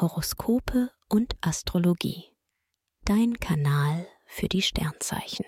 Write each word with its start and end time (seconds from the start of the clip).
Horoskope 0.00 0.92
und 1.08 1.34
Astrologie. 1.40 2.32
Dein 3.04 3.40
Kanal 3.40 4.06
für 4.26 4.46
die 4.46 4.62
Sternzeichen. 4.62 5.44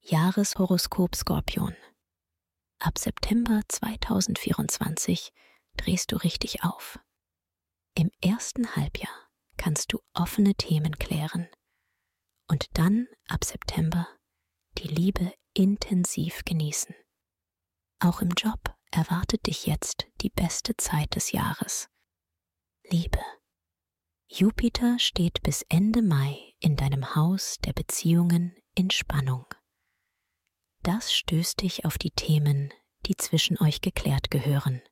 Jahreshoroskop 0.00 1.14
Skorpion. 1.14 1.76
Ab 2.80 2.98
September 2.98 3.60
2024 3.68 5.32
drehst 5.76 6.10
du 6.10 6.16
richtig 6.16 6.64
auf. 6.64 6.98
Im 7.94 8.10
ersten 8.20 8.74
Halbjahr 8.74 9.28
kannst 9.56 9.92
du 9.92 10.00
offene 10.12 10.56
Themen 10.56 10.98
klären 10.98 11.46
und 12.48 12.66
dann 12.76 13.06
ab 13.28 13.44
September 13.44 14.08
die 14.78 14.88
Liebe 14.88 15.32
intensiv 15.54 16.44
genießen. 16.44 16.96
Auch 18.00 18.22
im 18.22 18.30
Job 18.30 18.74
erwartet 18.90 19.46
dich 19.46 19.66
jetzt 19.66 20.08
die 20.20 20.30
beste 20.30 20.76
Zeit 20.76 21.14
des 21.14 21.30
Jahres. 21.30 21.88
Liebe. 22.90 23.20
Jupiter 24.28 24.98
steht 24.98 25.42
bis 25.42 25.62
Ende 25.68 26.02
Mai 26.02 26.54
in 26.58 26.76
deinem 26.76 27.14
Haus 27.14 27.58
der 27.64 27.72
Beziehungen 27.72 28.56
in 28.74 28.90
Spannung. 28.90 29.46
Das 30.82 31.14
stößt 31.14 31.62
dich 31.62 31.84
auf 31.84 31.96
die 31.96 32.10
Themen, 32.10 32.72
die 33.06 33.16
zwischen 33.16 33.58
euch 33.60 33.80
geklärt 33.80 34.30
gehören. 34.30 34.82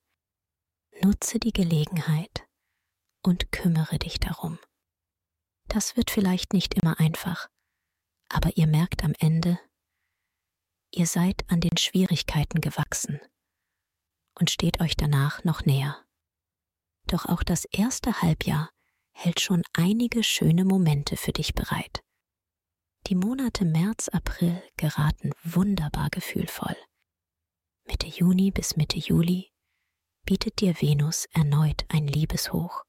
Nutze 1.03 1.41
die 1.41 1.53
Gelegenheit 1.53 2.47
und 3.23 3.51
kümmere 3.51 3.99
dich 3.99 4.21
darum. 4.21 4.59
Das 5.67 5.97
wird 5.97 6.11
vielleicht 6.11 6.53
nicht 6.53 6.75
immer 6.75 7.01
einfach, 7.01 7.49
aber 8.29 8.57
ihr 8.57 8.69
merkt 8.69 9.03
am 9.03 9.15
Ende, 9.19 9.59
ihr 10.93 11.07
seid 11.07 11.45
an 11.51 11.61
den 11.61 11.77
Schwierigkeiten 11.77 12.61
gewachsen 12.61 13.21
und 14.39 14.51
steht 14.51 14.81
euch 14.81 14.97
danach 14.97 15.43
noch 15.43 15.65
näher. 15.65 16.05
Doch 17.09 17.27
auch 17.27 17.43
das 17.43 17.65
erste 17.65 18.23
Halbjahr 18.23 18.71
hält 19.15 19.41
schon 19.41 19.63
einige 19.73 20.23
schöne 20.23 20.65
Momente 20.65 21.17
für 21.17 21.33
dich 21.33 21.55
bereit. 21.55 22.03
Die 23.07 23.15
Monate 23.15 23.65
März, 23.65 24.09
April 24.09 24.63
geraten 24.77 25.33
wunderbar 25.43 26.11
gefühlvoll. 26.11 26.77
Mitte 27.87 28.07
Juni 28.07 28.51
bis 28.51 28.77
Mitte 28.77 28.99
Juli 28.99 29.51
bietet 30.25 30.61
dir 30.61 30.75
Venus 30.81 31.27
erneut 31.33 31.85
ein 31.89 32.07
Liebeshoch. 32.07 32.83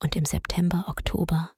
Und 0.00 0.16
im 0.16 0.24
September, 0.24 0.84
Oktober 0.88 1.52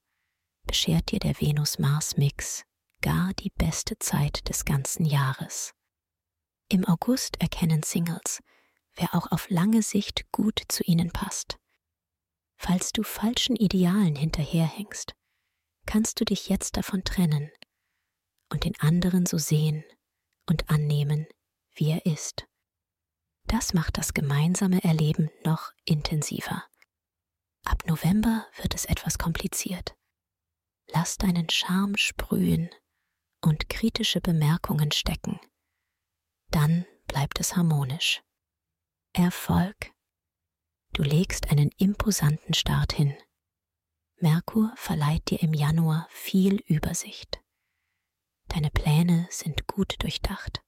beschert 0.66 1.10
dir 1.10 1.18
der 1.18 1.40
Venus-Mars-Mix 1.40 2.64
gar 3.02 3.34
die 3.34 3.50
beste 3.50 3.98
Zeit 3.98 4.48
des 4.48 4.64
ganzen 4.64 5.04
Jahres. 5.04 5.74
Im 6.68 6.86
August 6.86 7.40
erkennen 7.40 7.82
Singles, 7.82 8.40
wer 8.94 9.14
auch 9.14 9.30
auf 9.30 9.50
lange 9.50 9.82
Sicht 9.82 10.30
gut 10.32 10.62
zu 10.68 10.82
ihnen 10.84 11.10
passt. 11.10 11.58
Falls 12.64 12.92
du 12.92 13.02
falschen 13.02 13.56
Idealen 13.56 14.14
hinterherhängst, 14.14 15.16
kannst 15.84 16.20
du 16.20 16.24
dich 16.24 16.48
jetzt 16.48 16.76
davon 16.76 17.02
trennen 17.02 17.50
und 18.52 18.64
den 18.64 18.78
anderen 18.78 19.26
so 19.26 19.36
sehen 19.36 19.82
und 20.48 20.70
annehmen, 20.70 21.26
wie 21.74 21.90
er 21.90 22.06
ist. 22.06 22.46
Das 23.48 23.74
macht 23.74 23.98
das 23.98 24.14
gemeinsame 24.14 24.84
Erleben 24.84 25.28
noch 25.44 25.72
intensiver. 25.84 26.64
Ab 27.64 27.82
November 27.86 28.46
wird 28.58 28.76
es 28.76 28.84
etwas 28.84 29.18
kompliziert. 29.18 29.96
Lass 30.92 31.18
deinen 31.18 31.50
Charme 31.50 31.96
sprühen 31.96 32.70
und 33.40 33.68
kritische 33.70 34.20
Bemerkungen 34.20 34.92
stecken. 34.92 35.40
Dann 36.52 36.86
bleibt 37.08 37.40
es 37.40 37.56
harmonisch. 37.56 38.22
Erfolg. 39.14 39.92
Du 40.94 41.02
legst 41.02 41.50
einen 41.50 41.70
imposanten 41.78 42.52
Start 42.52 42.92
hin. 42.92 43.16
Merkur 44.16 44.72
verleiht 44.76 45.30
dir 45.30 45.42
im 45.42 45.54
Januar 45.54 46.06
viel 46.10 46.56
Übersicht. 46.66 47.40
Deine 48.48 48.70
Pläne 48.70 49.26
sind 49.30 49.66
gut 49.66 49.94
durchdacht 50.02 50.62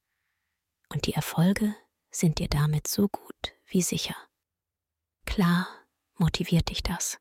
und 0.88 1.06
die 1.06 1.12
Erfolge 1.12 1.76
sind 2.10 2.38
dir 2.38 2.48
damit 2.48 2.88
so 2.88 3.08
gut 3.08 3.52
wie 3.66 3.82
sicher. 3.82 4.16
Klar 5.26 5.68
motiviert 6.14 6.70
dich 6.70 6.82
das, 6.82 7.18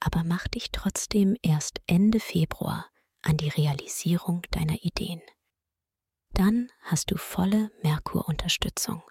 aber 0.00 0.24
mach 0.24 0.48
dich 0.48 0.70
trotzdem 0.72 1.36
erst 1.42 1.82
Ende 1.86 2.20
Februar 2.20 2.86
an 3.20 3.36
die 3.36 3.50
Realisierung 3.50 4.42
deiner 4.50 4.82
Ideen. 4.82 5.20
Dann 6.30 6.72
hast 6.82 7.10
du 7.10 7.18
volle 7.18 7.70
Merkur-Unterstützung 7.82 9.02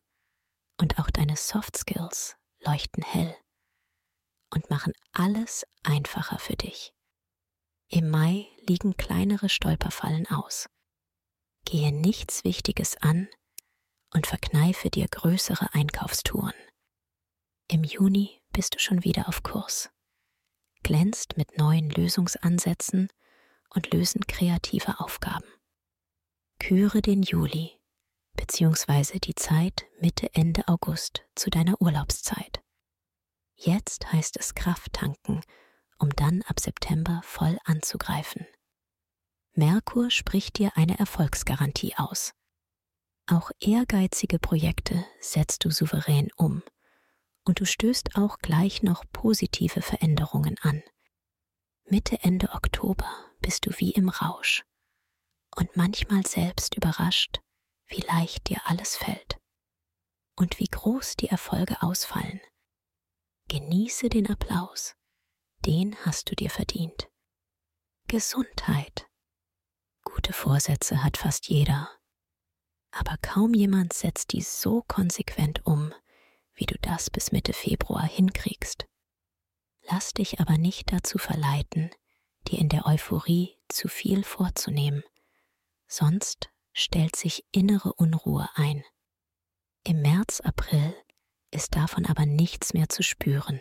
und 0.79 0.97
auch 0.97 1.11
deine 1.11 1.35
Soft 1.35 1.77
Skills 1.77 2.35
leuchten 2.67 3.03
hell 3.03 3.35
und 4.53 4.69
machen 4.69 4.93
alles 5.13 5.65
einfacher 5.83 6.37
für 6.37 6.55
dich. 6.55 6.93
Im 7.89 8.09
Mai 8.09 8.47
liegen 8.67 8.97
kleinere 8.97 9.49
Stolperfallen 9.49 10.27
aus. 10.27 10.69
Gehe 11.65 11.93
nichts 11.93 12.43
Wichtiges 12.43 12.97
an 12.97 13.29
und 14.13 14.27
verkneife 14.27 14.89
dir 14.89 15.07
größere 15.07 15.73
Einkaufstouren. 15.73 16.53
Im 17.69 17.83
Juni 17.83 18.41
bist 18.51 18.75
du 18.75 18.79
schon 18.79 19.03
wieder 19.03 19.27
auf 19.27 19.43
Kurs, 19.43 19.89
glänzt 20.83 21.37
mit 21.37 21.57
neuen 21.57 21.89
Lösungsansätzen 21.89 23.09
und 23.69 23.93
lösen 23.93 24.21
kreative 24.27 24.99
Aufgaben. 24.99 25.47
Küre 26.59 27.01
den 27.01 27.23
Juli 27.23 27.76
beziehungsweise 28.37 29.19
die 29.19 29.35
Zeit 29.35 29.85
Mitte 29.99 30.29
Ende 30.33 30.65
August 30.69 31.25
zu 31.35 31.49
deiner 31.49 31.81
Urlaubszeit. 31.81 32.61
Jetzt 33.55 34.13
heißt 34.13 34.37
es 34.37 34.55
Kraft 34.55 34.93
tanken, 34.93 35.41
um 35.99 36.11
dann 36.11 36.43
ab 36.43 36.59
September 36.59 37.21
voll 37.25 37.57
anzugreifen. 37.65 38.47
Merkur 39.53 40.11
spricht 40.11 40.59
dir 40.59 40.71
eine 40.75 40.97
Erfolgsgarantie 40.99 41.95
aus. 41.97 42.33
Auch 43.25 43.51
ehrgeizige 43.59 44.39
Projekte 44.39 45.03
setzt 45.19 45.65
du 45.65 45.71
souverän 45.71 46.29
um 46.37 46.63
und 47.43 47.59
du 47.59 47.65
stößt 47.65 48.15
auch 48.15 48.37
gleich 48.37 48.83
noch 48.83 49.03
positive 49.11 49.81
Veränderungen 49.81 50.57
an. 50.61 50.83
Mitte 51.85 52.19
Ende 52.21 52.51
Oktober 52.53 53.09
bist 53.41 53.65
du 53.65 53.71
wie 53.77 53.91
im 53.91 54.09
Rausch 54.09 54.63
und 55.55 55.75
manchmal 55.75 56.25
selbst 56.25 56.75
überrascht, 56.75 57.41
wie 57.87 58.01
leicht 58.01 58.49
dir 58.49 58.61
alles 58.65 58.97
fällt 58.97 59.39
und 60.35 60.59
wie 60.59 60.67
groß 60.67 61.15
die 61.15 61.29
Erfolge 61.29 61.81
ausfallen. 61.81 62.41
Genieße 63.49 64.09
den 64.09 64.29
Applaus, 64.29 64.95
den 65.65 65.95
hast 66.05 66.29
du 66.29 66.35
dir 66.35 66.49
verdient. 66.49 67.09
Gesundheit. 68.07 69.07
Gute 70.03 70.33
Vorsätze 70.33 71.03
hat 71.03 71.17
fast 71.17 71.49
jeder, 71.49 71.89
aber 72.91 73.17
kaum 73.21 73.53
jemand 73.53 73.93
setzt 73.93 74.33
die 74.33 74.41
so 74.41 74.81
konsequent 74.87 75.65
um, 75.65 75.93
wie 76.53 76.65
du 76.65 76.75
das 76.81 77.09
bis 77.09 77.31
Mitte 77.31 77.53
Februar 77.53 78.03
hinkriegst. 78.07 78.85
Lass 79.89 80.13
dich 80.13 80.39
aber 80.39 80.57
nicht 80.57 80.91
dazu 80.91 81.17
verleiten, 81.17 81.91
dir 82.47 82.59
in 82.59 82.69
der 82.69 82.85
Euphorie 82.85 83.57
zu 83.69 83.87
viel 83.87 84.23
vorzunehmen, 84.23 85.03
sonst 85.87 86.49
stellt 86.77 87.15
sich 87.15 87.43
innere 87.51 87.91
Unruhe 87.93 88.47
ein. 88.53 88.83
Im 89.83 90.03
März, 90.03 90.41
April 90.41 90.95
ist 91.49 91.75
davon 91.75 92.05
aber 92.05 92.27
nichts 92.27 92.75
mehr 92.75 92.87
zu 92.87 93.01
spüren. 93.01 93.59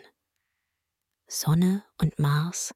Sonne 1.25 1.83
und 1.97 2.19
Mars 2.19 2.75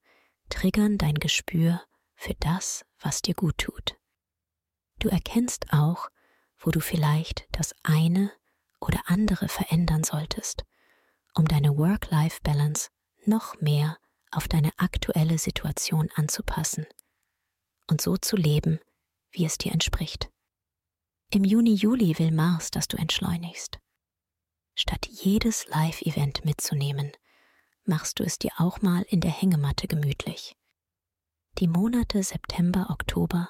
triggern 0.50 0.98
dein 0.98 1.14
Gespür 1.14 1.84
für 2.16 2.34
das, 2.40 2.84
was 3.00 3.22
dir 3.22 3.36
gut 3.36 3.60
tut. 3.60 4.00
Du 4.98 5.10
erkennst 5.10 5.74
auch, 5.74 6.10
wo 6.58 6.72
du 6.72 6.80
vielleicht 6.80 7.48
das 7.52 7.76
eine 7.84 8.32
oder 8.80 9.02
andere 9.06 9.48
verändern 9.48 10.04
solltest, 10.04 10.64
um 11.36 11.46
deine 11.46 11.78
Work-Life-Balance 11.78 12.90
noch 13.26 13.62
mehr 13.62 14.00
auf 14.32 14.48
deine 14.48 14.72
aktuelle 14.78 15.38
Situation 15.38 16.10
anzupassen 16.16 16.88
und 17.88 18.02
so 18.02 18.18
zu 18.18 18.36
leben, 18.36 18.80
wie 19.32 19.46
es 19.46 19.58
dir 19.58 19.72
entspricht. 19.72 20.30
Im 21.32 21.44
Juni-Juli 21.44 22.20
will 22.20 22.32
Mars, 22.32 22.72
dass 22.72 22.88
du 22.88 22.98
entschleunigst. 22.98 23.80
Statt 24.76 25.08
jedes 25.08 25.68
Live-Event 25.68 26.44
mitzunehmen, 26.46 27.12
machst 27.86 28.20
du 28.20 28.24
es 28.24 28.38
dir 28.38 28.52
auch 28.58 28.82
mal 28.82 29.04
in 29.04 29.22
der 29.22 29.32
Hängematte 29.32 29.88
gemütlich. 29.88 30.56
Die 31.58 31.68
Monate 31.68 32.24
September, 32.24 32.88
Oktober 32.90 33.50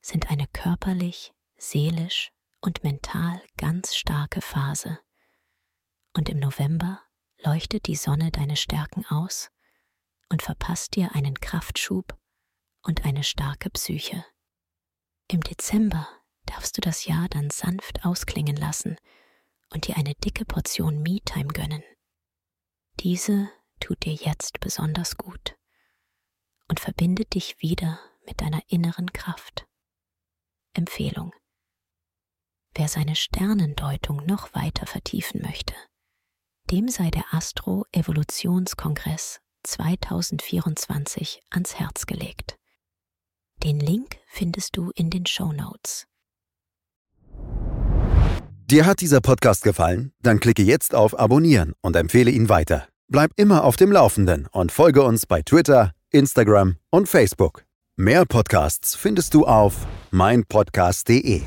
sind 0.00 0.30
eine 0.30 0.46
körperlich, 0.48 1.32
seelisch 1.56 2.32
und 2.60 2.84
mental 2.84 3.42
ganz 3.56 3.94
starke 3.94 4.40
Phase. 4.40 4.98
Und 6.14 6.28
im 6.28 6.38
November 6.38 7.00
leuchtet 7.38 7.86
die 7.86 7.96
Sonne 7.96 8.30
deine 8.30 8.56
Stärken 8.56 9.06
aus 9.06 9.50
und 10.28 10.42
verpasst 10.42 10.96
dir 10.96 11.14
einen 11.14 11.40
Kraftschub 11.40 12.18
und 12.82 13.04
eine 13.04 13.24
starke 13.24 13.70
Psyche. 13.70 14.24
Im 15.32 15.40
Dezember 15.40 16.06
darfst 16.44 16.76
du 16.76 16.82
das 16.82 17.06
Jahr 17.06 17.26
dann 17.30 17.48
sanft 17.48 18.04
ausklingen 18.04 18.54
lassen 18.54 18.98
und 19.70 19.86
dir 19.86 19.96
eine 19.96 20.14
dicke 20.16 20.44
Portion 20.44 21.00
Me-Time 21.00 21.48
gönnen. 21.48 21.82
Diese 23.00 23.48
tut 23.80 24.04
dir 24.04 24.12
jetzt 24.12 24.60
besonders 24.60 25.16
gut 25.16 25.56
und 26.68 26.80
verbinde 26.80 27.24
dich 27.24 27.62
wieder 27.62 27.98
mit 28.26 28.42
deiner 28.42 28.60
inneren 28.66 29.10
Kraft. 29.14 29.66
Empfehlung. 30.74 31.32
Wer 32.74 32.88
seine 32.88 33.16
Sternendeutung 33.16 34.26
noch 34.26 34.52
weiter 34.54 34.84
vertiefen 34.84 35.40
möchte, 35.40 35.74
dem 36.70 36.88
sei 36.88 37.10
der 37.10 37.32
Astro 37.32 37.86
Evolutionskongress 37.92 39.40
2024 39.62 41.40
ans 41.48 41.76
Herz 41.76 42.04
gelegt. 42.04 42.58
Den 43.62 43.78
Link 43.78 44.16
findest 44.26 44.76
du 44.76 44.90
in 44.96 45.08
den 45.08 45.24
Show 45.24 45.52
Notes. 45.52 46.06
Dir 48.68 48.86
hat 48.86 49.00
dieser 49.00 49.20
Podcast 49.20 49.62
gefallen? 49.62 50.12
Dann 50.20 50.40
klicke 50.40 50.62
jetzt 50.62 50.96
auf 50.96 51.16
Abonnieren 51.16 51.74
und 51.80 51.94
empfehle 51.94 52.32
ihn 52.32 52.48
weiter. 52.48 52.88
Bleib 53.06 53.30
immer 53.36 53.62
auf 53.62 53.76
dem 53.76 53.92
Laufenden 53.92 54.48
und 54.50 54.72
folge 54.72 55.02
uns 55.02 55.26
bei 55.26 55.42
Twitter, 55.42 55.92
Instagram 56.10 56.76
und 56.90 57.08
Facebook. 57.08 57.64
Mehr 57.96 58.24
Podcasts 58.24 58.96
findest 58.96 59.34
du 59.34 59.46
auf 59.46 59.86
meinpodcast.de. 60.10 61.42